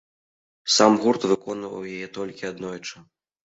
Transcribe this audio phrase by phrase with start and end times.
[0.75, 2.95] Сам гурт выконваў яе толькі аднойчы.